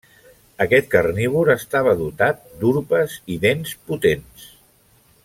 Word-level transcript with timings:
Aquest 0.63 0.87
carnívor 0.93 1.51
estava 1.55 1.93
dotat 2.01 2.41
d'urpes 2.63 3.19
i 3.35 3.39
dents 3.47 3.75
potents. 3.93 4.49